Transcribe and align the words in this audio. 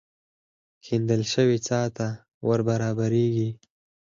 کېندل 0.85 1.21
شوې 1.33 1.57
څاه 1.67 1.87
ته 1.97 2.07
ور 2.47 2.59
برابرېږي. 2.69 3.49